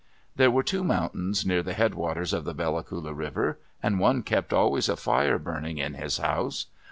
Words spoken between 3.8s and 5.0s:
and one kept always a